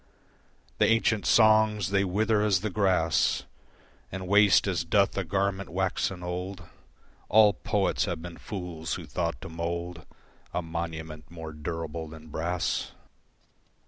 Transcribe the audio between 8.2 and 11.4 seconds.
fools who thought to mould A monument